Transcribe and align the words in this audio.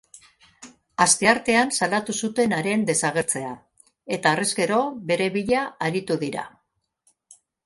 Asteartean 1.03 1.73
salatu 1.77 2.15
zuten 2.27 2.55
haren 2.59 2.85
desagertzea 2.87 3.51
eta 4.17 4.33
harrezkero 4.33 4.81
bere 5.13 5.29
bila 5.37 5.63
aritu 5.91 6.19
dira. 6.27 6.49